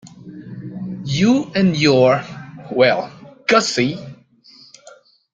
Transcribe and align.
You 1.05 1.51
and 1.53 1.77
your 1.77 2.23
'Well, 2.71 3.11
Gussie'! 3.47 3.99